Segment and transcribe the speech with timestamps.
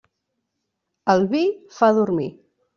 [1.15, 1.45] El vi
[1.79, 2.29] fa dormir.